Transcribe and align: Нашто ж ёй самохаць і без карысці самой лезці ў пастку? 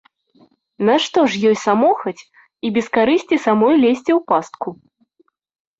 Нашто 0.89 1.19
ж 1.33 1.41
ёй 1.49 1.57
самохаць 1.65 2.23
і 2.67 2.75
без 2.79 2.85
карысці 2.99 3.43
самой 3.47 3.75
лезці 3.87 4.11
ў 4.19 4.21
пастку? 4.33 4.69